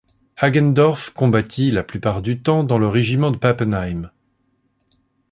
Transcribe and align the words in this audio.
Hagendorf 0.35 1.11
combattit, 1.13 1.69
la 1.69 1.83
plupart 1.83 2.23
du 2.23 2.41
temps, 2.41 2.63
dans 2.63 2.79
le 2.79 2.87
régiment 2.87 3.29
de 3.29 3.37
Pappenheim. 3.37 4.09